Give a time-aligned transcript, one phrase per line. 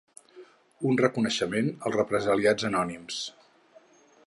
[0.91, 3.23] Un reconeixement als represaliats anònims.